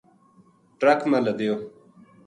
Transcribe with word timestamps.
ٹرک 0.79 0.99
ما 1.09 1.19
لدیو 1.25 1.55